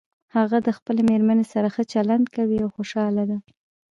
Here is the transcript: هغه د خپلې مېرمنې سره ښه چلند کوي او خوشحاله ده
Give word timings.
هغه 0.35 0.57
د 0.67 0.69
خپلې 0.77 1.01
مېرمنې 1.09 1.45
سره 1.53 1.67
ښه 1.75 1.83
چلند 1.93 2.25
کوي 2.35 2.57
او 2.63 2.69
خوشحاله 2.75 3.23
ده 3.29 3.37